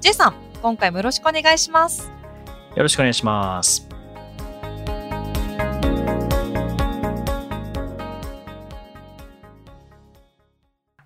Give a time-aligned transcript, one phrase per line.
[0.00, 2.10] J さん、今回もよろしくお願いします。
[2.74, 3.88] よろしくお願いします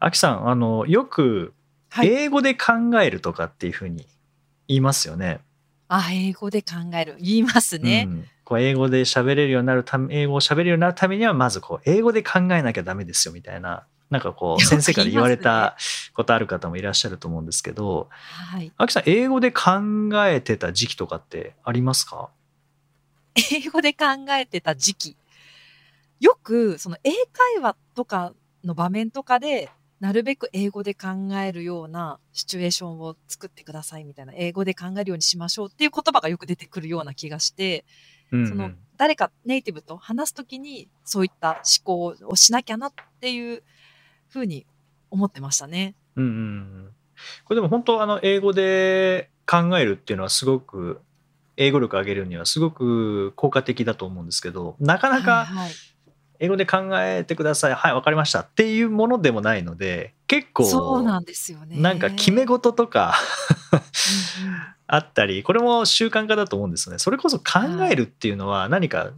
[0.01, 1.55] あきさんあのよく
[1.91, 4.07] はい英語で考えるとかっていうふうに
[4.67, 5.41] 言いますよね。
[5.89, 7.17] あ、英語で考える。
[7.20, 8.07] 言いますね。
[8.09, 15.77] うん、こう英語で喋れるようになるため英語を喋れるようになるためにはまずこう英語で考えなきゃダメですよみたいななんかこう 先生から言われた
[16.14, 18.72] ことある方もいらっしゃると思うんですけどはい。
[18.77, 19.70] あきさん英語で考
[20.27, 22.28] えてた時期とかってありますか？
[23.52, 25.17] 英語で考えてた時期。
[26.19, 37.84] よく、その英会話とかの場面とかで、なるべく英語で考えるようなシチュエーションを作ってくださいみたいな、英語で考えるようにしましょうっていう言葉がよく出てくるような気がして、
[38.33, 43.62] うんうんその誰かネイティブと話すときにそういった思考をしなきゃなっていう
[44.31, 44.67] ふうに
[45.11, 45.95] 思ってましたね。
[46.17, 46.89] うんうんうん。
[47.45, 51.00] これでも本当あの英語で考えるっていうのはすごく
[51.56, 55.70] 英語力上げるにはすごく効果的だと思うんですけどなかなかはいはい。
[56.42, 57.75] 英語で考えてください。
[57.75, 61.77] はいわかりましたっていうものでもないので結構そうなんですよね。
[61.78, 63.14] なんか決め事とか
[64.86, 66.98] あったりこれも習慣化だと思うんですよね。
[66.98, 69.11] それこそ考えるっていうのは何か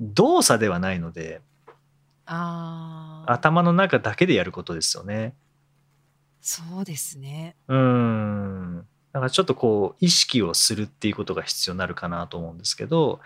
[0.00, 1.40] 動作ではないので
[2.26, 5.34] 頭の中だけでやることですよね
[6.46, 7.56] そうですね。
[7.66, 13.18] うんだからちょっとこう意識をするっていうことが必要になるかなと思うんですけど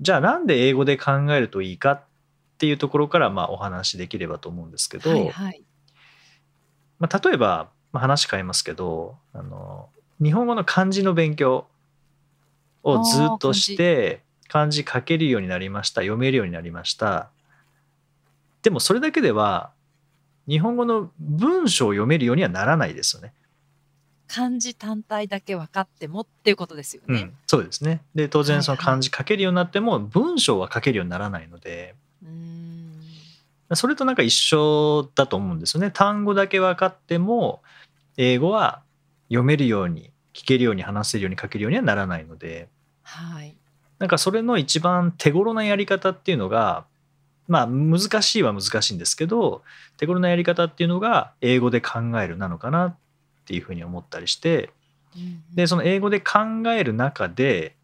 [0.00, 2.04] じゃあなんで英語で考えるといいかっ
[2.58, 5.64] ていうところからまあお話しできればと思うんですけど、はいはい。
[7.00, 9.88] まあ、例えば、まあ、話変えますけどあの
[10.22, 11.66] 日本語の漢字の勉強
[12.84, 17.30] をずっとして漢字書けるようになりました読めるようになりました
[18.64, 19.70] でもそれだけでは
[20.48, 23.32] 日本語の文章を読めるようにはならないですよね。
[24.26, 27.20] 漢字単体だけ分かってもっていうことですよね。
[27.20, 35.90] うん、そうですねで当然そのはいはい漢字書けるようになっても文章は書けるようにならないのでうーんそれとなんか一緒だと思うんですよね。
[35.90, 37.62] 単語だけ分かっても
[38.16, 38.82] 英語は
[39.28, 42.68] 読めるように聞けるように話せるように書けるようにはならないので
[43.02, 43.54] はい。
[43.98, 46.86] なんかそれの一番手頃なやり方っていうのが
[47.48, 49.62] まあ難しいは難しいんですけど
[49.96, 52.96] 手頃なやり方っていうのが英語で考えるなのかなっ
[53.46, 54.70] ていうふうに思ったりして
[55.54, 56.38] でその英語で考
[56.76, 57.76] える中で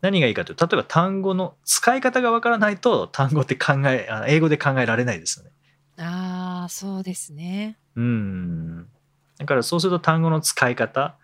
[0.00, 5.50] 何がいいかというと例えば単語の使い方がわからないと単語って考えあ英語で考えられないですよね。
[5.98, 7.76] ああ、そうですね。
[7.96, 8.86] うん
[9.38, 11.16] だからそうすると単語の使い方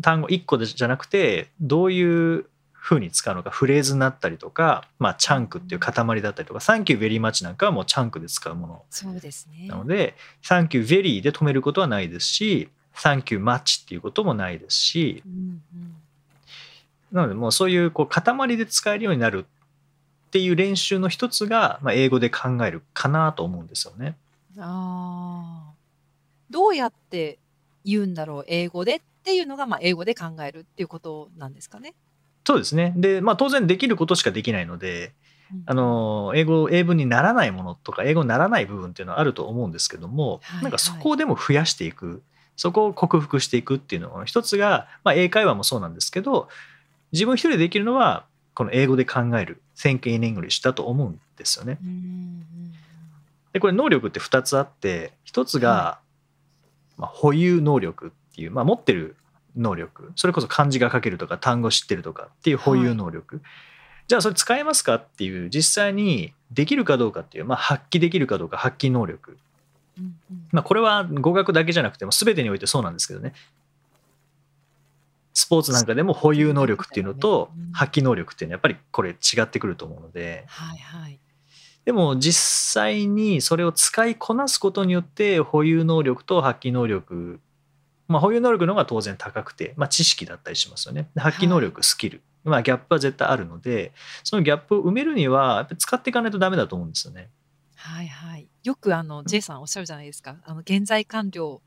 [0.00, 2.46] 単語1個でじゃなくてどういう
[2.86, 9.66] ふうに使うのかフレーズになったりとか、まあ、 chunk っていう塊だったりとか「Thank you very much」なんかはもう chunk で使うものそうですね。
[9.66, 15.96] なので「Thank you very」で止めることはないですし「Thank you much」っていうこともないですしうんうん
[17.12, 19.46] なのでもうそういうこう塊で使えるようになる
[20.26, 24.16] っていう練習の一つが、まあ、英語で考えるかなと思うんですよね。
[24.58, 25.72] ああ。
[26.50, 27.38] どうやって
[27.84, 31.94] 言うんだろう、英語でっていうのが、まあ、英語で考えるっていうことなんですかね。
[32.46, 32.94] そうですね。
[32.96, 35.12] で、まあ、当然できることしかできないので
[35.52, 35.62] うん。
[35.66, 42.22] あの英語英文にならないものとか英語にならない部分っていうのはあると思うんですけども、はいなんかそこをでも増やしていく。
[42.56, 46.48] そこを克服していくっていうのの一つが、まあ、英会話もそうなんですけど
[47.12, 48.24] 自分一人でできるのは
[48.54, 51.78] この英語で考える Think in English だと思うんですよね。
[53.52, 55.98] でこれ能力って2つあって1つが、は
[56.96, 59.16] まあ、保有能力っていう、まあ、持ってる
[59.56, 60.12] 能力。
[60.16, 63.40] それこそ漢字が書けるとか単語知ってるとかっていう保有能力、
[64.08, 69.36] じゃあそれ使えますかっていう実際にできるかどうかっていう、まあ、発揮できるかどうか発揮能力、
[69.98, 70.48] うんうん。
[70.52, 73.32] まあ、これは語学だけじゃなくても全てにおいてそうなんですけどね。
[75.34, 80.44] スポーツなんかでも保有能力っていうのとうん発揮能力っていうのはやっぱりこれ違ってくると思うので。
[80.48, 81.18] はいはい。
[81.84, 87.38] でも実際にそれを使いこなすことによって保有能力と発揮能力
[88.08, 93.92] まあ保有能力の方が当然高くて、まあ、知識だったりしますよねで発揮能力、スキルまあギャップは絶対あるので
[94.22, 97.30] そのギャップを埋めるにはやっぱり使っていかないとダメだと思うんですよね。
[97.74, 98.48] はいはい。
[98.64, 100.36] よくあの J さんおっしゃるじゃないですか。
[100.44, 101.60] あの現在完了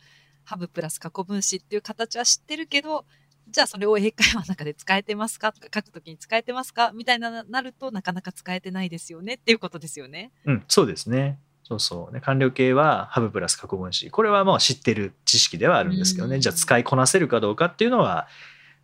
[0.43, 3.05] ハブプラス過去分詞っていう形は知ってるけど、
[3.47, 5.51] じゃあそれを英会話の中で使えてますか？
[5.53, 6.91] とか書くときに使えてますか？
[6.93, 10.31] みたいななるとなかなか使えてないですよねっていうことですよね。
[10.45, 11.39] うん、そうですね。
[11.69, 12.13] そうそう。
[12.13, 14.09] ね、完了形はハブプラス過去分詞。
[14.09, 16.35] これはもう知ってる知識ではあるんですけどね。
[16.35, 18.27] うんじゃあ使いこなせるかどうかっていうのは、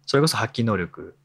[0.06, 1.16] それこそ発揮能力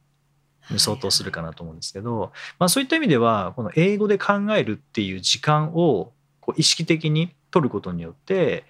[0.70, 8.64] に相当するかなと思うんですけど、まあそういった意味では、この英語で考えるっていう時間をこう意識的に取ることによって、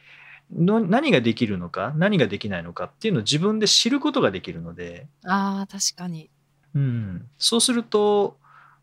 [0.52, 6.28] の何ができるのか何ができないのかっていうのを自分で知ることができるので、ああ、確かに。
[6.74, 8.36] うん、そうすると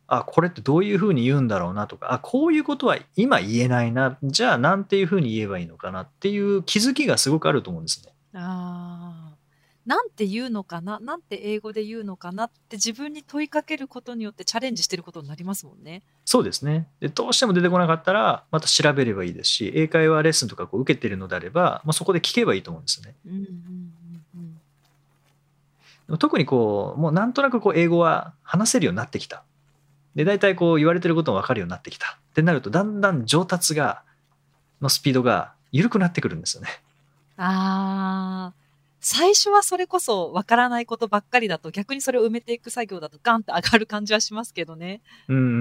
[0.08, 8.14] あこれってどういうふうに言うんだろうなとかあこういうことは今言えないなじゃあなんていうふうに言えばいいのかなっていう気づきがすごくあると思うんですね。
[8.34, 9.38] ああ。
[9.88, 16.04] なんて言うのかななんて英語で言うのかなって自分に問いかけることによってチャレンジしてることになりますもんね。
[16.26, 23.16] そうですねでどうしても出てこなかったらまた調べればいいですし英会話レッスンとかこう受けてるのであれば、まあ、そこで聞けばいいと思うんですね。
[23.26, 24.62] うんうんうん
[26.10, 26.18] うん。
[26.18, 29.46] 特にこうもうなんとなくこう英語は話せるようになってきた。
[30.18, 34.02] で大体こう言われてることも分かるようになってきたってなるとだんだん上達が
[34.82, 36.70] のスピードが緩くなってくるんですよね。
[37.38, 38.54] ああ。
[39.00, 45.02] 最初はそれこそわからないことばっかりだと逆にそれを埋めていく作業だとガンって上がる感じはしますけどね。
[45.28, 45.56] うんうんうんう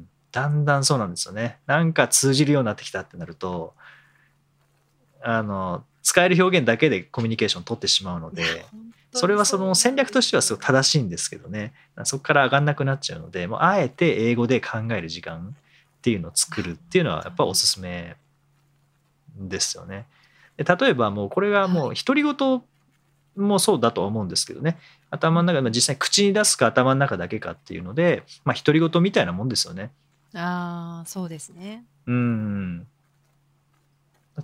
[0.00, 0.08] ん。
[0.32, 1.58] だんだんそうなんですよね。
[1.66, 3.74] なんか通じるようになってきたってなると、
[5.22, 8.42] あの、使える表現だけでコミュニケーション取ってしまうので、
[9.12, 11.72] それはその戦略としてはすごい正しいんですけどね、
[12.04, 15.54] そこから上がんなくなっちゃうので、もうあえて英語で考える時間
[15.98, 18.16] っていうのを作るっていうのはやっぱおすすめ
[19.36, 20.06] ですよね。
[20.56, 22.62] で例えばもうこれがもう独り言
[23.36, 24.78] もそうだとは思うんですけどね
[25.10, 29.90] 頭の中でまあ実際に口に出すか頭の中だけかっていうのでまあ独り言みたいなもんですよね。
[30.34, 31.84] ああ、そうですね。
[32.06, 32.86] うん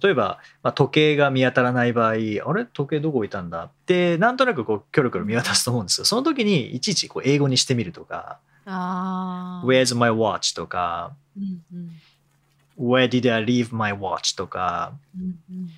[0.03, 2.65] 例えば、まあ、時計が見当たらない場合あれ？
[2.65, 3.65] 時計どこ置いたんだ？
[3.65, 9.67] ってなんとなくこうキョロキョロ見渡すと思うんですよその時にいちいちこう英語にしてみるとか「ああ。
[9.67, 11.91] Where's my watch?」とかうんうん
[12.79, 15.71] 「Where did I leave my watch?」とかうんうん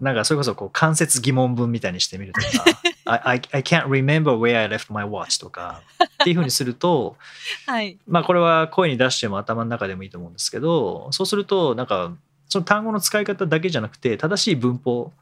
[0.00, 2.46] なんかそれこそこう間接疑問文みたいにしてみるとか
[3.04, 5.82] 「I, I, I can't remember where I left my watch」とか
[6.22, 7.16] っていうふうにすると
[7.66, 7.98] はい。
[8.06, 12.14] まあこれは声に出しても頭の中でもいいと思うんですけどそうするとなんか
[12.50, 15.12] その単語の使い方だけじゃなくて正しい文法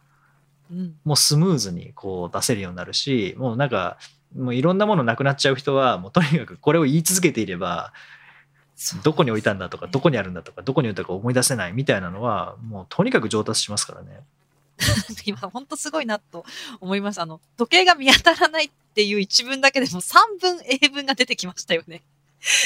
[0.70, 0.96] うん。
[1.04, 3.98] もスムーズにこう出せるようになるしもうなんか
[4.36, 7.92] もういろんなものなくなっちゃう人はもうとにかくこれを言い続けていれば
[9.02, 14.20] どこに置いたんだとかどこにあるんだとかどこに置いたか思い出せないみたいなのはもうとにかく上達しますからね。
[15.26, 16.44] 今本当すごいなと
[16.80, 17.22] 思いました。
[17.22, 22.02] あの、時計が見当たらないっていう一文だけでも3分英文が出てきましたよね。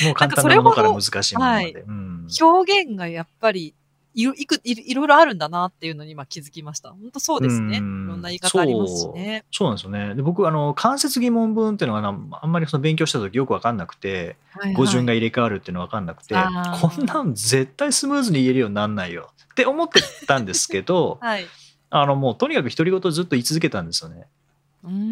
[0.04, 1.72] もう簡単なものから難しいものまで。
[1.72, 3.74] うん表現がやっぱり
[4.14, 6.90] いろいくいろいろいろあるんだなっていうのに今気づきました。
[6.90, 7.76] 本当そうですね。
[7.76, 9.44] いろうんんな言い方ありますしね。
[9.50, 10.14] そうなんですよね。
[10.14, 12.08] で僕あの間接疑問文っていうのがな
[12.42, 21.46] あんまりその勉強した時よく分かんなくてはいはい語順が入れ替わるっていうの分かんなくて、こんなん絶対スムーズに言えるようになんないよって思ってたんですけど はい。
[21.94, 24.26] あのもうとにかく独り言ずっと言い続けたんですよね。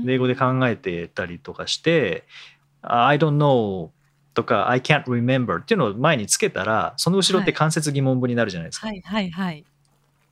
[0.07, 2.25] 英語で考えてたりとかして
[2.83, 3.91] 「I don't know」
[4.41, 8.87] とか「I can't remember」っていうのを前につけたらその後ろって間接疑問文になるじゃないですか。
[8.87, 9.65] はいはいはい。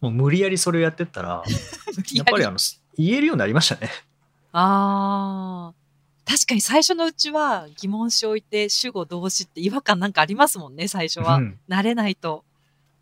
[0.00, 1.42] もう無理やりそれをやってったら
[2.14, 2.56] やっぱりあの
[2.96, 3.90] 言えるようになりましたね。
[4.52, 5.78] ああ。
[6.24, 11.36] 確かに最初のうちは疑問詞置いて主語動詞って違和感なんかありますもんね、最初は。
[11.36, 12.44] うん慣れないと。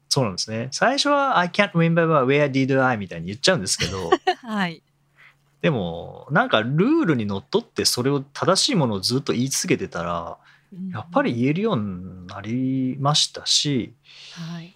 [0.09, 0.69] そうなんですね。
[0.71, 4.11] 最初は I can't remember where did I みたいに言っちゃうんですけど、
[4.43, 4.83] はい。
[5.61, 10.39] でもなんかルールにのっとってそれを正しいものをずっと言い続けてたら、
[10.93, 13.93] やっぱり言えるようになりましたし、
[14.33, 14.75] はい。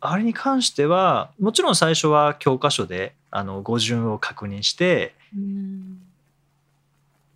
[0.00, 6.02] あれに関しては、もちろん最初は教科書であの語順を確認して、うん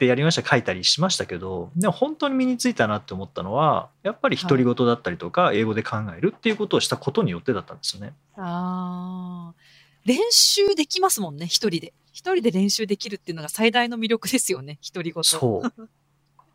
[0.02, 8.12] でやりました書いたりしましたけどでも本当に身についたなって思ったのはやっぱり独り言だったりとか、英語で考えるっていうことをしたことによってだったんですよね。
[8.36, 9.54] ああ。
[10.04, 11.92] 練習できますもんね、一人で。
[12.12, 15.22] 一人で練習できるっていうのが最大の魅力ですよね、独り言。
[15.22, 15.88] そう。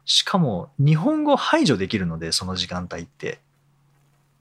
[0.08, 3.40] しかも日本語排除できるのでその時間帯って。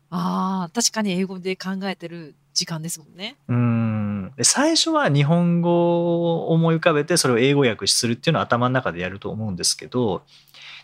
[0.08, 3.36] ああ、確かに英語で考えてる時間ですもんね。
[3.48, 10.22] うーんで最初は日本語を思い浮かべてそれを英語訳するっていうのは頭の中でやると思うんですけど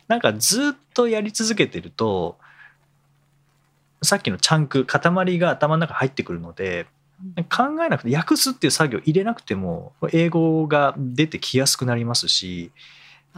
[0.08, 2.36] なんかずっとやり続けてると
[4.02, 6.86] さっきのチャンク塊が頭の中に入ってくるので
[7.50, 12.72] 考えなくて訳すっていう作業入れなくても英語が出てきやすくなりますし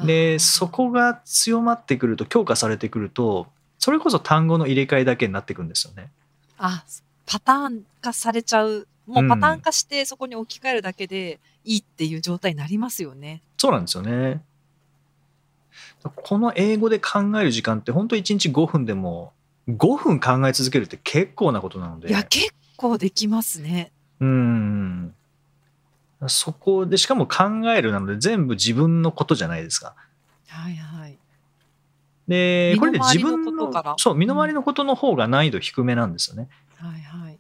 [0.02, 3.46] でそこが強まってくると強化されてくると
[3.78, 6.10] それこそ単語の入れ替えだけになってくるんですよね。
[6.58, 6.84] あ、
[7.26, 13.42] パターン化されちゃうもうパターン化してそこに置き換えるだけでいいっていう状態になりますよね。
[13.58, 14.42] そうなんですよね。
[16.14, 19.32] この英語で考える時間って本当1日5分でも
[19.68, 22.08] 5分考え続けるって結構なことなので。
[22.08, 23.90] いや、結構できますね。
[24.20, 25.14] うん。
[26.28, 29.94] そこで、しかも考えるなので全部自分のことじゃないですか。
[30.48, 31.18] はいはい。
[32.28, 36.48] で、これで自分身のそう、身の回りのことの方が難易度低めなんですよね。
[36.76, 37.38] はいはい。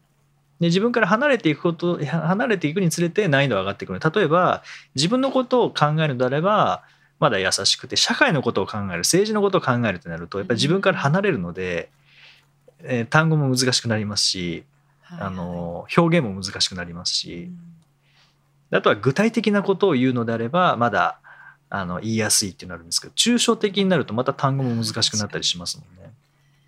[0.60, 4.62] で自分から離れていくこと離れていくにつれて難易度が上がってくる例えば
[4.94, 6.84] 自分のことを考えるのであれば
[7.18, 11.90] まだ優しくて社会のことを考える政治のことを考えるとなるとやっぱり自分から離れるので、
[12.82, 14.64] えー単語も難しくなりますし
[15.02, 17.58] はいはいあの表現も難しくなりますうしん
[18.70, 21.20] あとは具体的なことを言うのであればまだ
[21.70, 26.12] あの言いやすいっていうのがあるんですけど抽象的になるとまた単語も難しくなったりしますもんね。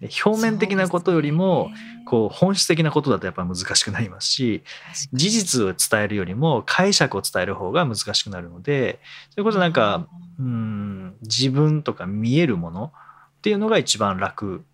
[0.01, 1.71] で表面的なことよりも、
[2.05, 4.63] こう本質的なことだとやっぱ難しくなりますし
[5.13, 9.01] 事実を伝えるよりも解釈を伝える方が難しくなるので
[9.31, 10.07] それこそなんか
[10.39, 12.93] うん自分とか見えるもの
[13.39, 14.65] っていうのが一番楽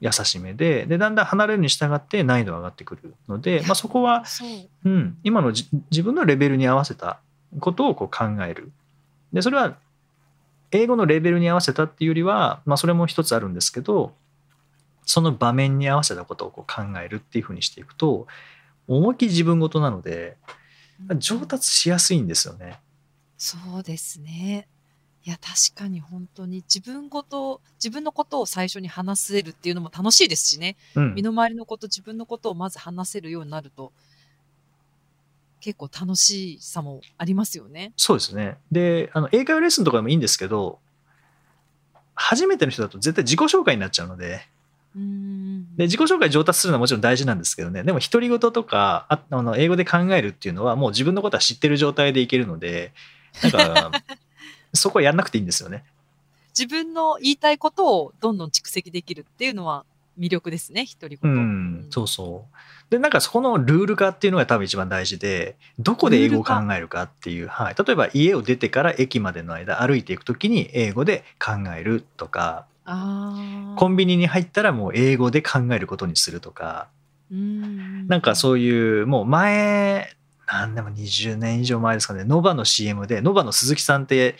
[0.00, 4.48] 優しめででだんだん離れるに従って難易度が上がってくるので、まあ、そこは、そう
[4.84, 7.18] うん、今のじ自分のレベルに合わせた
[7.60, 8.70] ことをこう考える
[9.32, 9.76] でそれは
[10.70, 14.12] 英語のレベルに合わせたっていうよりは、まあ、それも一つあるんですけど
[15.04, 18.26] その場面に合わせたことをこう考えるっていうふうにしていくと
[18.86, 20.36] 思いっきり自分事なので
[21.16, 22.78] 上達しやすいんですよね。
[23.36, 24.66] そうですね。
[25.28, 30.74] いや、確かに本当に自分ごと、自分のことを最初に話せるっていうのも楽しいですしね。
[30.94, 33.92] うん身の回りのこと、自分のことをまず話せるようになると、
[35.60, 37.92] 結構楽しさもありますよね。
[37.98, 38.56] そうですね。
[38.72, 40.78] で、あの英会話レッスンとかでもいいんですけど、
[42.14, 44.48] 初めての人だと絶対自己紹介になっちゃうので。
[45.76, 52.94] で自己紹介上達するのはもちろん大事なんですけどね、でも独り言とかああの英語で考えるっていうのはもう自分のことは知ってる状態でいけるので、
[53.42, 53.90] なんか
[54.74, 55.84] そこはやんなくていいんですよね。
[56.58, 59.84] 自分の言いたいことをどんどん蓄積できるっていうのは
[60.18, 61.32] 魅力ですね、独りう言。
[61.32, 62.90] ん、そうそう。
[62.90, 67.74] で、なんかそこのルール化っていうのが多分一番大事で、どこで英語を考えるかっていう、はい。
[67.78, 73.76] 例えば家を出てから駅までの間歩いていくときに英語で考えるとか、ああ。
[73.76, 76.88] コンビニに入ったらもう英語で考えることにするとか、
[77.30, 78.08] うん。
[78.08, 80.16] なんかそういう、もう前、
[80.50, 84.36] なんでも20年以上前ですかね、ノバの CM で、ノバの鈴木さんって、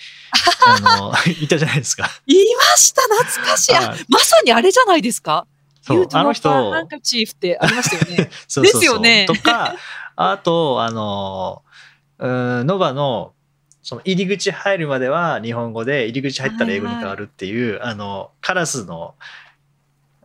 [0.67, 1.13] あの、
[1.43, 2.09] いたじゃないですか。
[2.27, 3.73] 言いました、懐かしい。
[4.09, 5.47] まさにあれじゃないですか。
[5.83, 8.31] そうあの人 want handkerchief ってありましたよね。
[8.49, 9.75] そうそうそうですよねとか、
[10.17, 11.63] あと、あの、
[12.19, 13.35] うんノバの、
[13.83, 19.15] その入り口入るまでは日本語で、入り口入ったら英語に変わるっていう、あの、カラスの、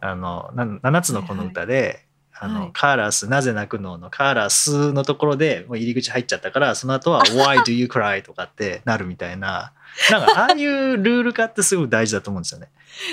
[0.01, 2.05] あの、な7つのこの歌で、
[2.43, 3.97] あの、はいカラス、なぜ泣くの？
[3.97, 8.21] のカラスのところでもう入り口入っちゃったから、その後は Why do you cry?
[8.21, 9.71] とかってなるみたいな、
[10.11, 12.69] なんか ああいうルール化ってすごく大事だと思うんですよね。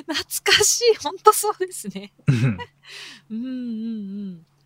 [0.06, 0.24] 懐
[0.58, 0.96] かしい。
[1.02, 2.12] 本当そうですね。
[2.28, 2.34] う ん
[3.30, 3.46] うんうん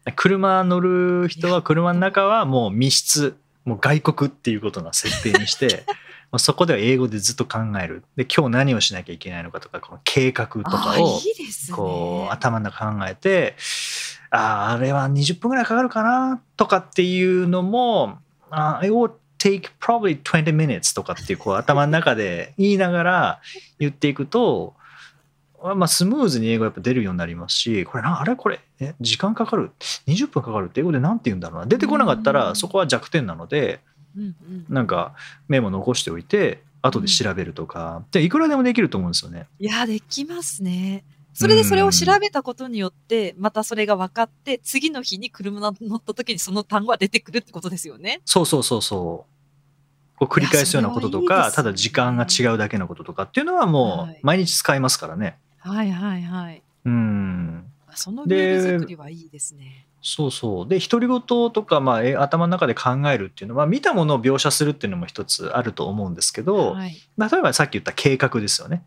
[0.07, 0.13] うん。
[0.17, 5.85] 車乗る人は車の中はもう密室もう外国っていうことの設定にして
[6.31, 11.19] もうそこでは英語でずっと考えるで今日何をしなきゃいけないのかとかこの計画とあかあ、いを。
[11.75, 13.57] こう頭の中考えて
[14.35, 18.19] あああれは20分ぐらいかかるかなとかっていうのも
[18.51, 23.41] あ I will take probably 20 minutes とかっていうこう頭の中で言いながら
[23.79, 24.75] 言っていくと
[25.63, 29.71] まあ、スムーズに英語やっぱ出るようになりますしこれなあれこれえ時間かかる
[30.07, 31.67] ？20分かかるって英語で何て言うんだろうな？
[31.67, 33.81] 出てこなかったうんらそこは弱点なので。
[34.69, 35.15] なんか
[35.49, 39.47] メモ残しておいて後で調べるとかでいくらでもできると思うんですよね。
[39.59, 41.03] いや、できますね。
[41.35, 48.21] それでそれを調べたことによって、またそれが分かって、次の日に車に乗った時にその単語が出てくるってことですよね。
[48.25, 49.35] そうそうそうそう
[50.17, 55.37] こう繰り返すようなこととかいいねただ時間が違うだけのこととかっていうのはもはいう毎日使いますからね。
[55.59, 56.63] はいはいはい。
[56.85, 57.65] うん
[57.97, 59.87] そのルール作りはいいですね。
[60.03, 66.95] そうそうで独り言とか、まあ、え頭の中で考えるっていうのは見たものを描写するっていうのも一つあると思うんですけど、はい。
[67.17, 68.85] 例えばさっき言った計画ですよね。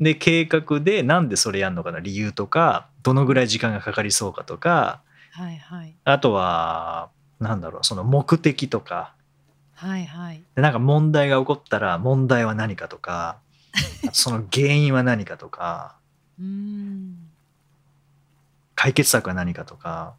[0.00, 5.94] で計画でなんでそれやるのかな理由とかどのぐらい時間がかかりそうかとかはいはい。
[6.04, 9.14] あとはなんだろうその目的とか
[9.74, 10.42] はいはい。
[10.54, 13.38] でなんか問題が起こったら問題は何かとか
[14.12, 15.96] その原因は何かとか
[16.38, 17.16] うーん。
[18.74, 20.14] 解決策は何かとか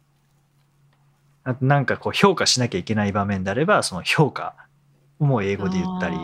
[1.44, 4.54] あとなんかこう評価しなきゃいけない場面であればその評価
[5.18, 6.16] も英語で言ったり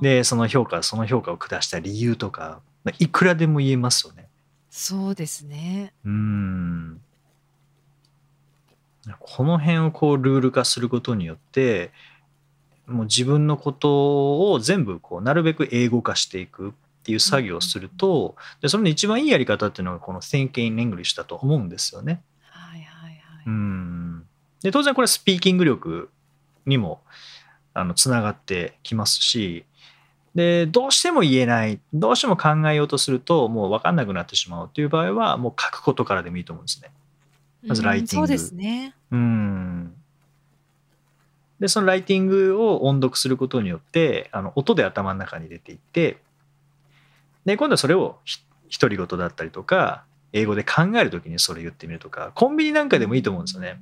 [0.00, 2.60] でその評価その評価を下した理由とか
[2.98, 4.28] いくらでも言えますよね。
[4.70, 5.92] そうですね。
[6.04, 7.00] うーん
[9.20, 11.90] この辺をこうルール化することによって
[12.86, 16.72] もう自分のことを全部こうなるべく英語化していくっ
[17.04, 22.22] ていう作業をすると、でそれの一番いいやり方っていうのがこの Think in English だと思うんですよね。
[22.42, 23.44] はいはいはい。
[23.46, 24.26] うん
[24.62, 26.10] で当然これはスピーキング力
[26.66, 27.00] にも
[27.74, 29.64] あのつながってきますし
[30.34, 36.90] でどうしても言えないどうしても考えようとするともう分かんなくなってしまうという場合はもう書くことからでもいいと思うんですね。
[37.66, 38.94] まずライティングうんそうですね。
[39.10, 39.94] うん
[41.60, 46.18] でそのライティングを音読することによってあの音で頭の中に入れていって
[47.44, 48.38] で今度はそれをひ
[48.78, 53.80] 独り言だったりとか英語で考える時にそれ言ってみるとかコンビニなんかでもいいと思うんですよね。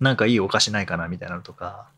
[0.00, 1.88] なんかいいお菓子ないかなみたいなのとか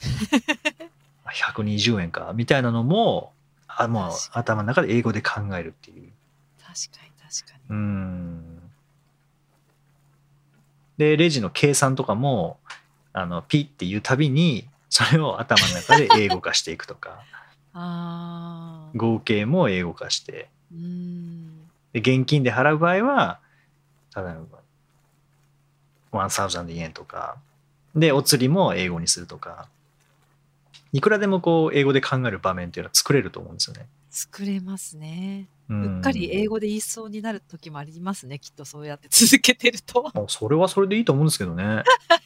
[1.34, 3.32] 120円かみたいなのも
[3.68, 6.10] あもう頭の中で英語で考えるっていう。
[6.58, 7.78] 確かに確かうに。
[7.78, 8.60] ん
[10.98, 12.58] でレジの計算とかも
[13.12, 17.22] あのピッて言うたびにそれを頭の中で英語化していくとか
[17.72, 18.90] ああ。
[18.94, 21.68] 合計も英語化してうん。
[21.92, 23.40] で現金で払う場合は
[24.14, 24.60] 例えば
[26.12, 27.36] 1000円とか
[27.94, 29.68] でお釣りも英語にするとか
[30.92, 33.86] いくらでもこう英語で考える場面っていうのは作れると思うんですよね。
[34.10, 35.48] 作れますね。
[35.68, 38.40] ううっかり英語で言いそうになる時もありますね。
[38.40, 40.10] きっとそうやって続けてると。
[40.14, 41.84] もうそれはそれでいいと思うんですけどね。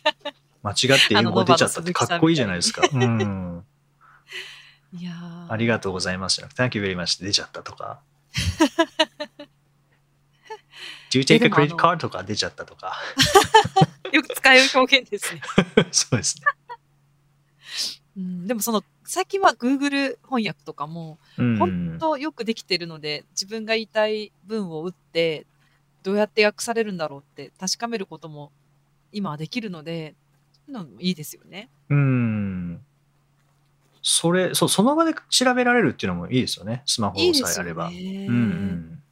[0.62, 2.88] 間違って英語が出ちゃったってかっこいいじゃないですか。
[2.90, 3.64] うん。
[4.96, 8.00] いやーありがとうございますじゃなくて Thank you very much 出ちゃったとか。
[11.10, 11.98] Do you take で a credit card?
[11.98, 12.96] とか出ちゃったとか。
[14.10, 15.42] よく使う表現ですね。
[15.92, 16.44] そうですね。
[18.16, 21.58] うん、でもその最近は Google 翻訳とかもうん。
[21.58, 25.46] 本当よくできてるので、自分が言いたい文を打って
[26.02, 28.52] どうやって訳されるんだろうって確かめることも
[29.12, 30.14] 今はできるので
[30.68, 31.68] のもいいですよね。
[31.90, 32.80] うん。
[34.02, 36.82] それ、そう、その場で調べられるっていうのもいいですよね。
[36.84, 37.90] スマホさえあれば。
[37.90, 38.26] ね。
[38.28, 39.02] うんうん。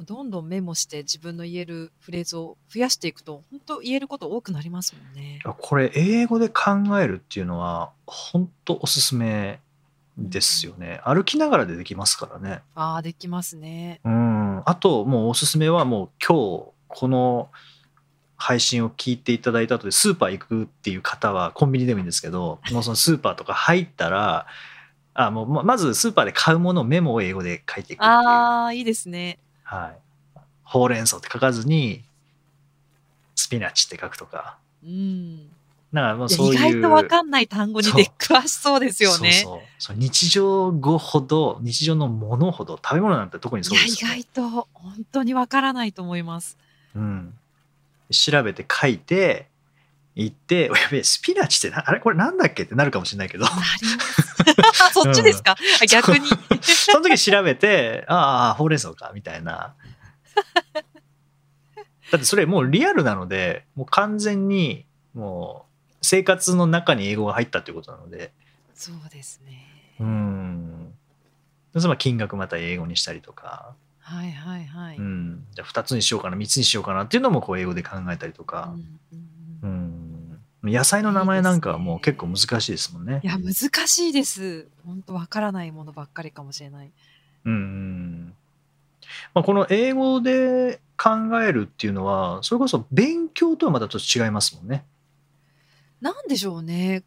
[0.00, 5.40] どんどんメモして自分の言えるフレーズを増やしていくと本当言えること多くなりますもんね。
[5.44, 6.62] これ、英語で考
[7.00, 9.60] えるっていうのは、本当おすすめ
[10.18, 11.00] ですよね。
[11.04, 12.62] 歩きながらでできますからね。
[12.74, 14.00] ああできますね。
[14.04, 14.62] うん。
[14.64, 17.50] あと、もうおすすめは、もう今日、この
[18.36, 24.46] 配信を聞いていただいた後で、スーパー行くっていう方は、コンビニでもいいんですけど、 もうそのスーパーとか入ったら、
[25.16, 28.10] あもうままずスーパーで買うものをメモを英語で書いていくっていう。
[28.10, 29.38] ああいいですね。
[29.64, 30.40] はい。
[30.62, 32.04] ほうれん草って書かずに、
[33.34, 34.56] スピナッチって書くとか。
[34.84, 35.48] うん。
[35.92, 36.54] だからもうそういう。
[36.54, 39.32] 意外とわかんない単語にで詳しそうですよね。
[39.32, 44.22] そうそう日常語ほど、日常のものほど、食べ物なんて特にそうですよ、ね。
[44.22, 46.58] 外と本当にわからないと思います。
[46.94, 47.34] うん。
[48.10, 49.46] 調べて書いて、
[50.16, 52.00] 行って、お やべえ、スピナッチってな、あれ？
[52.00, 53.46] これなんだっけってなるかもしれないけど。
[54.92, 56.28] そっちですか、あ逆に。
[56.62, 59.74] その時調べて、ああ、ほうれん草か、みたいな。
[62.10, 68.32] だってそれもうリアルなので、もう完全に、もう生活の中に英語が入ったっていうことなので、
[68.74, 69.96] そうですね。
[70.00, 70.94] うん。
[71.76, 74.96] そ金額また英語にしたりとか、はいはいはい。
[74.96, 75.46] うん。
[75.52, 79.23] じゃあ2つにしようかな、3つにしようかなっていうのもこう英語で考えたりとかう、んうん
[79.64, 80.72] ううんん。
[80.72, 83.26] 野菜の名前なんかはもう結構難しいですもんねい。
[83.26, 83.54] や難
[83.86, 84.68] しいです。
[84.86, 86.90] 本当わからないものばっかりかもしれない。
[87.44, 88.34] うんうん。
[89.34, 91.10] まあ、この英語で考
[91.42, 94.84] えるっていうのは、それこそ勉強とはまたちょっと違いますもんね。
[96.00, 97.02] なんでしょうね。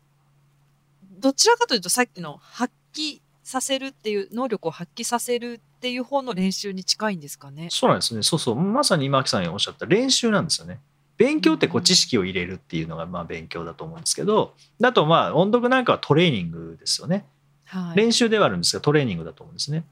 [1.19, 7.69] どちらかというとさっきの発揮させるっていう能力を発揮させるっていう方の練習に近いんですかね。
[7.71, 8.21] そうなんですね。
[8.23, 8.55] そうそう。
[8.55, 10.79] まさに今木さんがおっしゃった練習なんですよね。
[11.17, 17.25] 勉強ってこううん知識を入れるっていうのがまあ勉強だと思うんですけど、だとまあ音読なんかはトレーニングですよね。
[17.65, 17.97] はい。
[17.97, 19.83] 練習ではあるんですがトレーニングだと思うんですね。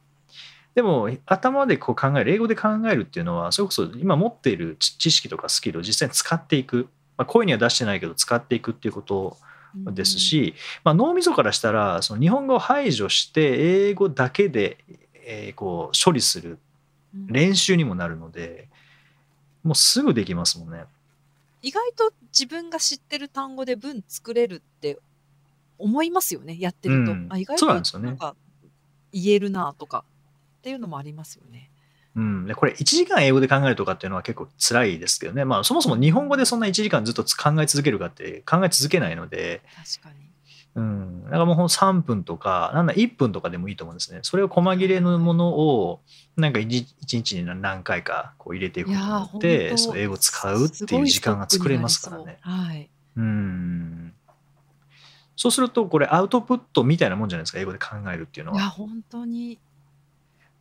[0.75, 9.37] でも頭でこう考える英語で考えるっていうのはそれこそ今持っている知知識とかスキルを実際に使っていく、まあ、声には出してないけど使っていくっていうこと
[9.93, 14.77] ですし、まあ、脳みそからしたらその日本語を排除して英語だけで、
[15.13, 16.59] えーこう処理する
[17.15, 18.67] うん、練習にもなるので
[19.63, 20.83] もうすぐできますもんね。
[21.65, 24.99] 意外と自分が知ってる単語で文作れるって
[25.79, 27.27] 思いますよねやってると、うん。
[27.31, 28.35] あ意外となんか
[29.11, 30.05] 言えるなとか
[30.59, 31.71] っていうのもありますよね。
[32.15, 40.29] うん、でこれ1時間英語で考えるとかっていうのは結構辛いですけどね、まあ、そもそも日本語でそんな1時間ずっと考え続けるかって考え続けないので、確かに。
[40.75, 46.01] うん、だからもうほんと3分とかなんだ1分とかでもいいと思うんですねそれを細切れのものを
[46.35, 46.67] なんか 1,
[47.01, 52.37] 日に何回かこう入れていくことによってそう英語を使うっていう時間が作れますからね。
[52.41, 52.89] はい。
[53.15, 54.13] うん
[55.37, 58.69] そうするとこれアウトプットみたいなもんじゃないですか英語で考えるっていうのいや、は。
[58.69, 59.59] 本当に。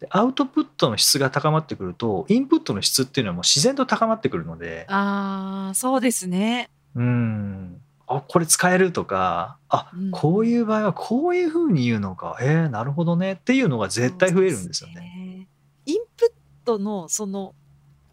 [0.01, 6.71] でアウトプットの質が高まってくるとインプットの質っていうのはもう自然と高まってくるのでああ、そうですね。
[6.95, 15.01] うんあこれ使えるとかあうんこういう場合はこういうふうに言うのかえー、なるほどねっていうのが絶対増えるんですよね。
[15.01, 15.49] ね。
[15.87, 17.55] インプットのその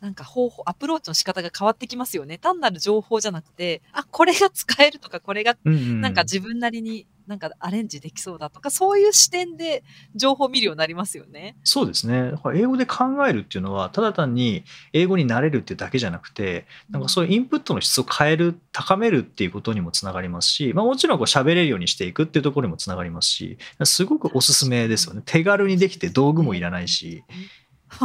[0.01, 2.39] なんか方法、アプローチの仕方が変わってきますよね。
[2.39, 9.83] 単なる情報じゃなくて、あ、これが使えるとか、これがなんか自分なりになんかアレンジできそうだとか、そういう視点で
[10.15, 11.55] 情報を見るようになりますよね。
[11.63, 27.23] そうですね英語で考えるっていうのはただ単に英語になれるっていうだけじゃなくてなんかそういうインプットの質を変える高めるっていうことにもつながりますし、まあ、もちろんこう喋れるようにしていくっていうところにもつながりますしすごくおすすめですよね手軽にできて道具もいらないし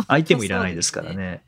[0.08, 1.16] 相手もいらないですからね。
[1.16, 1.42] ね。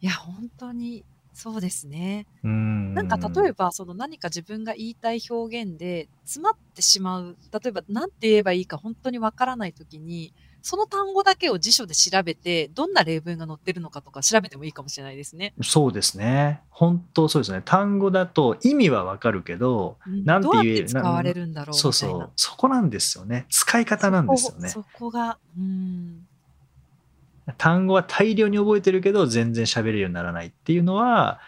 [0.00, 2.26] いや、本当にそうですね。
[2.44, 7.36] うんなんか例えば、その何か自分が言いたい表現で詰まってしまう。
[7.50, 15.54] 例えば、何て言えばいいか本当にわからないときに、その単語だけを辞書で調べて、どんな例文が載ってるのかとか調べてもいいかもしれないですね。
[15.62, 21.82] そうですね本当そうですね単語だと意味はわかるけどうんなんて言え使われるんだろうみたいな。
[21.82, 24.68] そうそうそこなんですよね使い方なんですよね。
[24.68, 26.26] そこが、うん。
[27.58, 31.40] 単語は大量に覚えてるけど全然喋れるようにならないっていうのは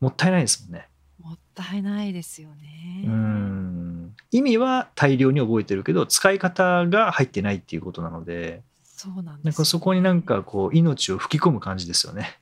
[0.00, 0.88] もったいないですもんね。
[1.22, 3.04] もったいないですよね。
[3.06, 12.38] うん意味は大量に覚えてるけど使い方が入ってないっていうことなのでそうなんですよなんかそこになんかこう命を吹き込む感じですよね。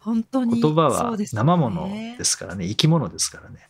[0.00, 3.69] 本当に言葉は生ものですからね生き物ですからね。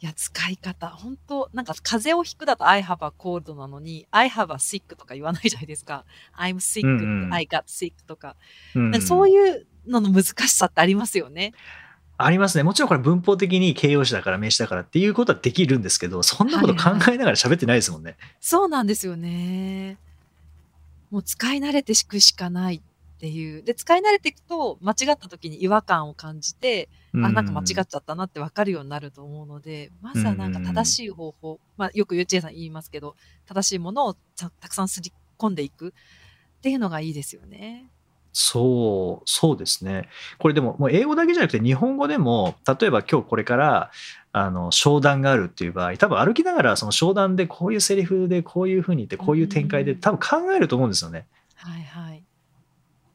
[0.00, 0.88] いや、使い方。
[0.88, 6.04] 本当なんか風邪をひくだと I have a cold なのに、I have a sick とか言わないじゃないですか。
[6.38, 8.36] I'm sick うんうん I got sick とか。
[8.74, 11.54] うんなんかそういうのの難しさってありますよね。
[12.18, 12.62] ありますね。
[12.64, 18.16] もちろんこれ文法的に形容詞だから名詞だからっていうことはできるんですけど、そんなこと考えながら喋ってないですもんね。
[18.40, 19.98] そうなんですよね。
[21.10, 22.82] もう使い慣れていくしかない
[23.16, 23.62] っていう。
[23.62, 37.90] で、使い慣れていくと、間違った時に違和感を感じて、あ、なんか間違っちゃったなって分かるようになると思うので、まずはなんか正しい方法、まあよくゆうちえさん言いますけど、正しいものをたたくさんすり込んでいくっていうのがいいですよね。
[38.38, 40.10] そう、そうですね。
[40.36, 43.90] これでも、もう英語だけじゃなくて日本語でも、例えば今日これから、
[44.32, 51.26] あの、商談があるっていう場合、多分歩きながらその商談でこういうセリフでこういうふうに言って、こういう展開でうん多分考えると思うんですよね。
[51.54, 52.25] はいはい。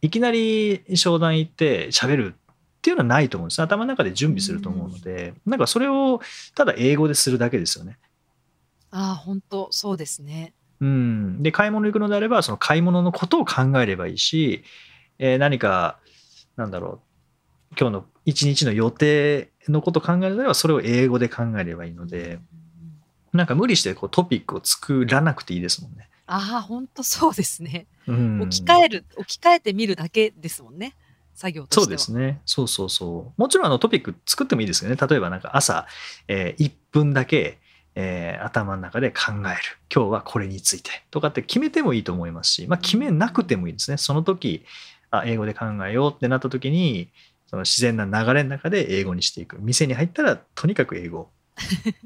[0.01, 3.61] いきなり商談行って喋るっていうのはないと思うんです。
[3.61, 6.21] 頭の中で準備すると思うので、なんかそれを
[6.55, 7.97] ただ英語でするだけですよね。
[8.89, 10.53] ああ、本当そうですね。
[10.81, 14.63] うん、で買い物行くのであればその買い物のことを考えればいいし、
[15.19, 15.99] えー何か
[16.57, 16.99] なんだろ
[17.71, 22.39] う今日の一日の予定のことを考えるのであればそれを英語で考えればいいのでうんうん
[23.33, 26.09] なんか無理してこうトピックを作らなくていいですもんね。
[26.33, 27.87] ああ、本当そうですね。
[28.07, 30.95] うん、置き換える、置き換えてみるだけですもんね。
[31.33, 31.83] 作業としては。
[31.83, 32.41] そうですね。
[32.45, 33.41] そうそうそう。
[33.41, 34.95] もちろんあのトピック作ってもいいですよね。
[34.95, 35.87] 例えばなんか朝、
[36.29, 37.59] えー1分だけ、
[37.95, 39.41] えー頭の中で考える。
[39.93, 43.97] 今日はこれについてとかって決めてもいいと思いますし、まあ決めなくてもいいですね。
[43.97, 44.63] その時、
[45.09, 47.09] あ英語で考えようってなった時に、
[47.47, 49.57] その自然な流れの中で英語にしていく。
[49.59, 51.29] 店に入ったらとにかく英語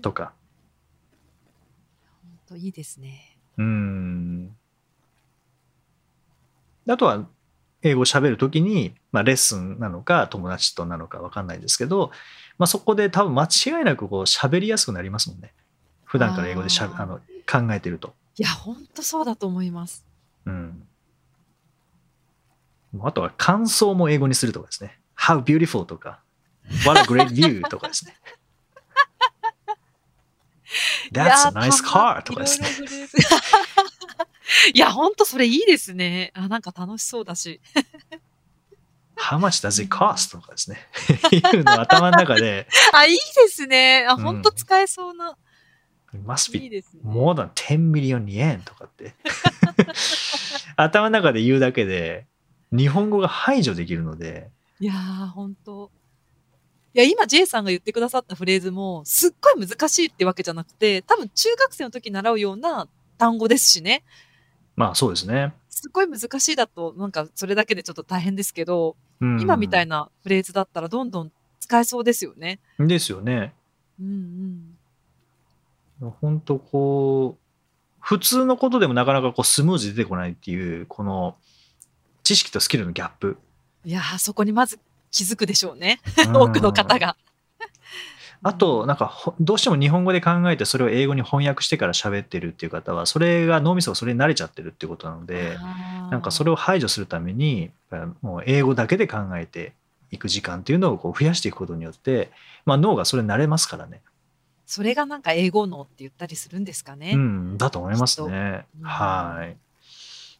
[0.01, 0.33] とか。
[2.23, 3.34] 本当いいですね。
[3.57, 4.55] うん。
[6.87, 7.27] あとは、
[7.81, 12.11] 英語を喋るときに、まあ、レッスンなのか、友達となのか分かんないですけど、
[12.57, 15.53] まあ、そこで多分間違いなくこう喋りやすくなりますもんね。
[16.03, 18.15] 普段から英語でしゃあの考えてると。
[18.37, 20.05] いや、本当そうだと思います。
[20.45, 20.87] うん。
[22.91, 24.99] もうあとは感想も英語にするとかですね。
[25.17, 26.21] How beautiful とか、
[26.85, 28.15] What a great view とかですね。
[31.15, 32.67] That's いや a nice car とかですね。
[34.73, 36.31] い や、本当それいいですね。
[36.35, 37.61] あ、なんか楽しそうだし。
[39.17, 40.31] How much does it cost?
[40.31, 40.77] とかですね。
[41.31, 44.05] いうのを頭の中で、 あ、いいですね。
[44.07, 45.37] あ、うん本当使えそうな。
[46.13, 49.15] It must い be more than 10 million yen とかって。
[50.77, 52.27] 頭の中で言うだけで、
[52.71, 54.49] 日本語が排除できるので、
[54.79, 56.04] いやー、本当い
[56.97, 64.03] や、今 J さんが言ってくださったフレーズも、すっごい難しいってわけじゃなくて、多分中学生の時に習うような単語ですしね。
[64.75, 65.53] まあそうですね。
[65.69, 72.59] すっごい難しいだと、なんかそれだけでちょっと大変ですけど、うん今みたいなフレーズだったらどんどん使えそうですよね。
[72.79, 73.53] ですよね。
[73.99, 74.75] うん
[76.01, 76.11] うん。
[76.21, 77.45] 本当こう
[77.99, 81.35] 普通のことでもなかなかこうスムーズに出てこないっていうこの
[82.23, 83.37] 知識とスキルのギャップ
[83.85, 84.79] いやーそこにまず
[85.15, 85.99] 気づくでしょうね。
[86.27, 87.15] うん多くの方が。
[88.43, 95.57] あとなんかほどうしても日本語で考えてそれを英語に翻訳してから喋ってるっていう方はそれが脳みそがそれに慣れちゃってるっていうことなので
[96.11, 96.55] なんかそれを。
[96.55, 97.69] を排除するために
[98.21, 99.73] もう英語だけで考えて
[100.11, 102.31] いく時間っていうのをこう増やしていくことによって、
[102.65, 104.01] まあ、脳がそれに慣れますからね、
[104.65, 107.11] それがなんか英語脳って言ったりするんですかね。
[107.13, 108.65] うん、だと思いますね。
[108.79, 109.57] うんはい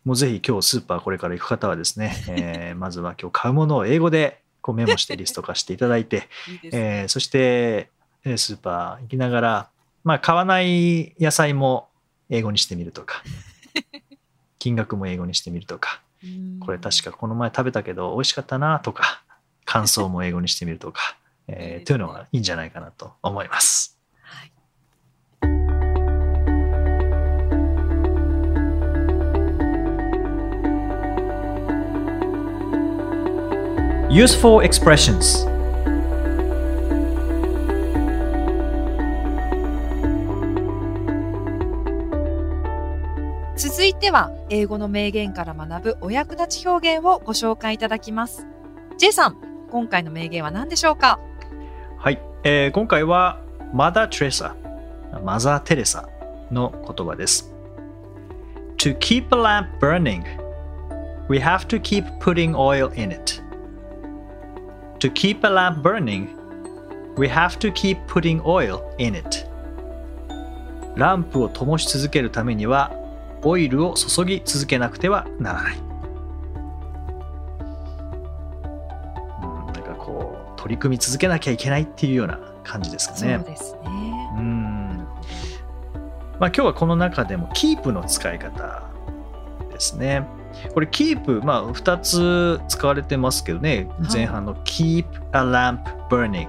[0.06, 6.60] もうぜひ今日スーパーこれから行く方はですね、えー まずは今日買うものを英語でこうメモしてリスト化していただいて、 いね。
[6.72, 7.92] えーそして
[8.24, 9.70] えースーパー行きながら、
[10.04, 11.88] まあ、買わない野菜も
[12.32, 13.22] 英語にしてみるとか
[14.58, 19.22] 金額も英語にしてみるとかうんこれ確かこの前食べたけど美味しかったなとか
[19.66, 21.16] 感想も英語にしてみるとか、
[21.48, 23.95] えーというのがいいんじゃないかなと思います。
[34.16, 35.46] Useful expressions
[43.58, 48.48] 続いては英語の名言から学ぶお役立ち表現をご紹介いただきます。
[48.98, 49.36] J さん、
[49.70, 51.20] 今回の名言は何でしょうか？
[51.98, 53.42] はい、えー今回は
[53.74, 54.56] マダー・テレサ
[55.26, 56.08] マザー・テレサ
[56.52, 57.54] の言葉です。
[58.78, 60.24] To keep a lamp burning,
[61.28, 63.44] we have to keep putting oil in it.
[65.00, 66.30] To keep a lamp burning,
[67.18, 69.46] we have to keep putting oil in it.
[70.96, 72.92] ランプを灯し続けるためには、
[73.44, 75.78] オイルを注ぎ続けなくてはならない。
[75.78, 75.80] う
[79.72, 83.38] ん、なんかこう、取り組み続けなきゃいけないっていうような感じですかね。
[83.38, 83.80] そうですね。
[84.38, 85.08] うん。
[86.34, 88.84] ほまあ今日はこの中でも keep の使い方
[89.72, 90.26] ですね。
[90.74, 96.48] これ keep、まあ2つ使われてますけどね、はい前半の keep a lamp burning、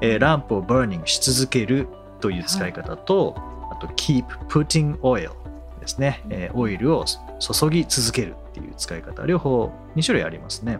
[0.00, 1.88] えーランプを burning し続ける
[2.20, 3.34] という使い方と、
[3.70, 5.30] あと keep putting oil
[5.80, 10.78] ですね、えーオイルを注ぎ続けるっていう使い方、両方2種類ありますね。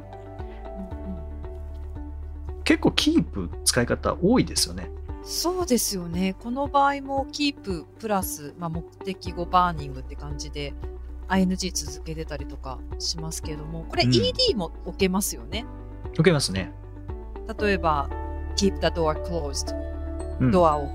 [2.65, 4.91] 結構 keep 使い方多いですよね。
[5.27, 6.37] そうですよね。
[6.39, 10.73] この場合もキーププラス、まあ、目的語バーニングって感じで
[11.29, 15.65] ing 続けてたりとかしますけれども、これうん ed も置けますよね。
[16.15, 16.73] 受けますね。
[17.61, 18.09] 例えば
[18.57, 19.75] keep the door closed、
[20.41, 20.89] うんドアを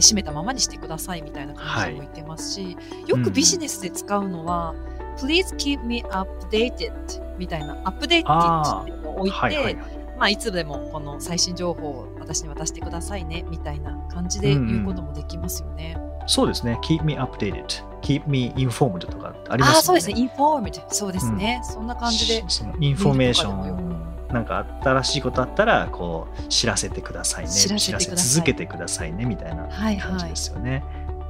[0.00, 4.74] 閉めたままにしてくださいみたいな感じでも言ってますし、よくビジネスで使うのは、
[5.18, 6.92] please keep me updated
[7.38, 9.76] みたいな、アップデートっていうのを置いて、はいはいはい。
[10.18, 15.96] まあ、いつでもこの最新情報を私に渡してくださいねみたいな感じで言うこともできますよね。
[16.30, 16.78] そうですね。
[16.82, 17.64] keep me updated,
[18.02, 19.76] keep me informed とかありますよね。
[19.76, 20.14] ああ、そうですね。
[20.14, 20.82] informed。
[20.88, 21.60] そうですね。
[21.64, 22.44] そんな感じで。
[22.78, 30.84] インフォメーションなんか新しいことあったらこう知らせてくださいね知らせ続けてくださいねみたいなはい感じはですよね。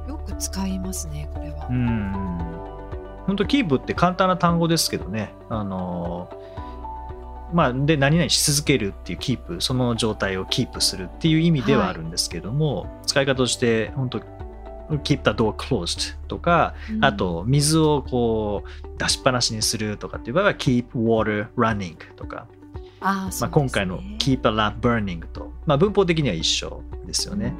[0.05, 0.09] い。
[0.11, 1.67] よく使いますね、これは。
[1.67, 2.61] うん
[3.25, 6.29] 本当キープって簡単な単語ですけどねあの
[7.53, 14.21] まあで何々し続けるっていうキープその状態をキープするっていう意味ではあるんですけども、使い方として本当
[14.99, 17.05] keep the door closed とかうん。
[17.05, 22.47] あ、と水をこう出しっぱなしにするとかっていう場合は keep water running とか、
[23.01, 27.53] あーまあ、今回の keep a lamp burning と、まあ、文法的には一緒ですよね。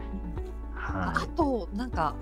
[0.76, 2.15] あはと、なんか、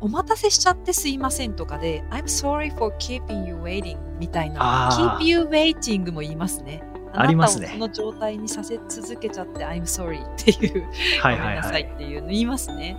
[0.00, 6.82] お待たせしちゃってすいませんとかで、I'm sorry for keeping you waiting みたいな、keep you waiting も言いますね。
[7.12, 7.70] ありますね。
[7.74, 11.94] あなたをその状態にさせ続けちゃって I'm sorry っていう、い、はいごめんなさはいはいい。
[11.94, 12.96] っていうの言いますね。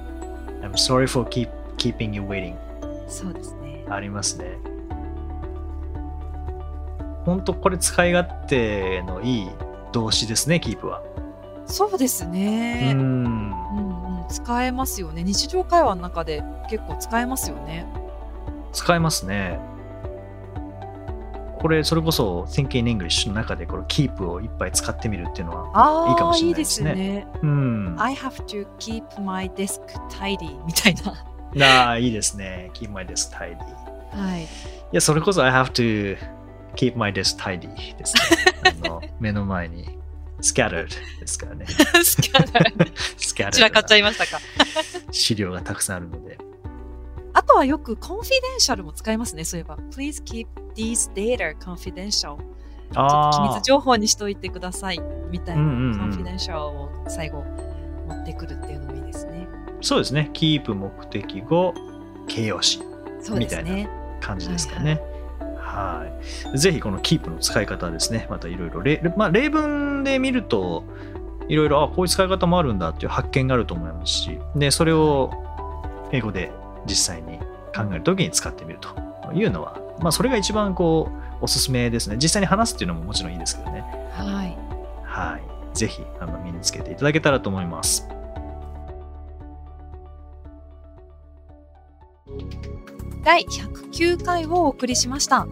[0.63, 2.55] I'm sorry for keep, keeping you waiting
[3.07, 3.85] そうですね。
[3.89, 4.57] ありますね。
[7.25, 9.49] 本当これ使い勝手のいい
[9.91, 11.01] 動詞ですね、keep は。
[11.65, 12.93] そうですうね。
[12.93, 12.99] ん。
[12.99, 15.23] うんうん、使えますよね。
[15.23, 17.85] 日常会話の中で結構使えますよね。
[18.71, 19.59] 使えますね。
[21.63, 27.27] これ、それこそ Thinking in English の中でこの keep をいっぱい使ってみるっていうのは、いいかもしれいないですねいですね。
[27.41, 27.95] うん。
[27.97, 30.95] I have to keep my desk tidy みたい
[31.55, 31.85] な。
[31.85, 32.69] ああ、いいですね。
[32.73, 33.53] keep my desk tidy。
[33.53, 33.55] い
[34.11, 34.47] はい。
[34.91, 36.17] や、それこそ I have to
[36.75, 38.21] keep my desk tidy ですね。
[38.85, 39.97] あの目の前に
[40.41, 40.89] scattered
[41.21, 41.65] ですからね。
[42.03, 42.91] scattered
[43.51, 44.37] 散らかっちゃいましたか？
[45.11, 46.37] 資料がたくさんあるので。
[47.33, 49.43] あとはよく confidential も使いますね。
[49.43, 49.77] そういえば。
[49.91, 52.11] Please keep these data confidential.
[52.11, 52.45] ちょっと機
[52.95, 55.01] あ密情報にしといてください。
[55.31, 55.61] みたいな。
[55.61, 57.43] うんうんうん confidential を最後
[58.07, 59.47] 持ってくるっていうのもいいですね。
[59.81, 60.29] そうですね。
[60.33, 61.73] キープ目的語、
[62.27, 62.79] 形容詞
[63.21, 63.89] そうですね。
[64.21, 65.01] 感じですかね。
[65.57, 66.05] は
[66.53, 66.57] い。
[66.57, 68.27] ぜひこのキープの使い方ですね。
[68.29, 70.83] またいろいろ例、まあ、例文で見ると、
[71.47, 75.31] いろいろ、あ、こういう使い方もあるんだっていう発見があると思いますし、で、それを
[76.11, 76.51] 英語で
[76.85, 77.39] 実際に
[77.75, 81.09] 考えるときに使ってみるというのは、まあ、それが一番こ
[81.41, 82.17] う、おすすめですね。
[82.17, 83.83] 実際に話すっていうのももちろんいいですけどね。
[84.11, 84.57] はい。
[85.03, 85.77] はい。
[85.77, 88.07] ぜひ、あの、身につけていただけたらと思います。
[93.23, 95.47] 第109回をお送りしました。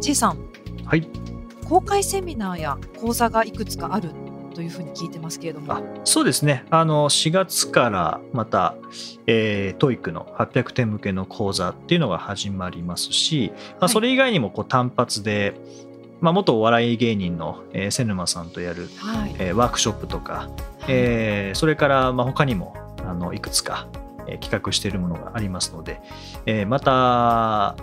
[0.00, 0.38] J さん、
[0.84, 1.08] はい。
[1.68, 4.10] 公開セミナーや講座がいくつかある
[4.56, 5.74] というふうに聞いてますけれども。
[5.74, 6.64] あそうですね。
[6.70, 8.74] あの、4月からまた、
[9.26, 15.52] えー、TOEIC の800点向けの講座っていうのが始まりますし、まあ、はいそれ以外にもこう単発で、
[16.22, 19.36] まあ、元お笑い芸人の、えー、瀬沼さんとやる、はい。
[19.38, 20.48] えーワークショップとか、
[20.88, 22.74] えーそれからまあ他にも
[23.06, 23.88] あのいくつか、
[24.26, 26.00] えー企画しているものがありますので、
[26.46, 27.76] えーまた、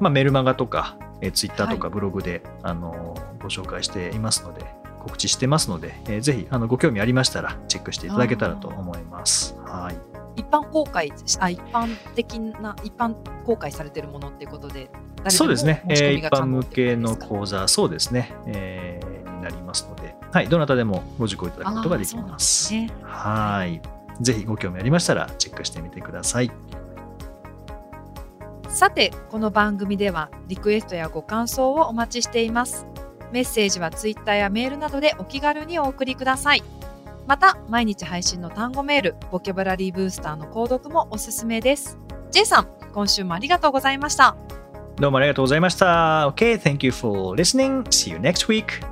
[0.00, 9.56] まあ、メルマガとか、えー、ツイッターとかブログで、あのご紹介していますので告知してますので、えーぜひあのご興味ありましたらチェックしていただけたらと思います。
[9.64, 9.96] はい
[10.34, 14.90] 一般公開あ一般的な一般公開されているものっていうことで
[15.28, 22.38] そうですね、えー一般向けの講座、そうですね、えーになりますので、はい、どなたでもご受講いただくことができま。
[22.38, 23.82] すねはい。
[24.20, 26.50] ぜひご興味ありましたらチェックしてみてください。
[28.68, 32.86] さてこの番組ではリクエストやご感想をお待ちしています
[33.32, 36.62] メッセージはツイッターやメールなどでお気軽にお送りください
[37.26, 41.98] また毎日配信の単語メールボキャブラリーブースターの購読もおすすめです
[42.30, 44.36] J さん今週もありがとうございました
[44.96, 46.28] どうもありがとうございました。
[46.28, 47.82] Okay, thank you for listening.
[47.84, 48.82] See you next week.